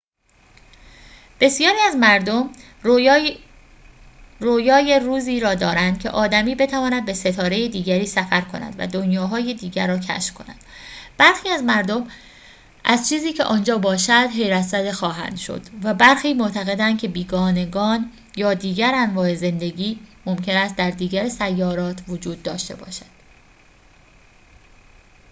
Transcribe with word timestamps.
بسیاری 1.39 1.77
از 1.79 1.95
مردم 1.95 2.49
رویای 4.41 4.99
روزی 4.99 5.39
را 5.39 5.55
دارند 5.55 5.99
که 5.99 6.09
آدمی 6.09 6.55
بتواند 6.55 7.05
به 7.05 7.13
ستاره 7.13 7.67
دیگری 7.67 8.05
سفر 8.05 8.41
کند 8.41 8.75
و 8.77 8.87
دنیاهای 8.87 9.53
دیگر 9.53 9.87
را 9.87 9.97
کشف 9.99 10.33
کند 10.33 10.55
برخی 11.17 11.49
از 11.49 11.63
مردم 11.63 12.07
از 12.83 13.09
چیزی 13.09 13.33
که 13.33 13.43
آنجا 13.43 13.77
باشد 13.77 14.27
حیرت‌زده 14.33 14.91
خواهند 14.91 15.37
شد 15.37 15.61
و 15.83 15.93
برخی 15.93 16.33
معتقدند 16.33 16.99
که 16.99 17.07
بیگانگان 17.07 18.11
یا 18.35 18.53
دیگر 18.53 18.91
انواع 18.95 19.35
زندگی 19.35 19.99
ممکن 20.25 20.55
است 20.57 20.75
در 20.75 20.89
دیگر 20.91 21.29
سیارات 21.29 22.01
وجود 22.07 22.43
داشته 22.43 22.75
باشد 22.75 23.11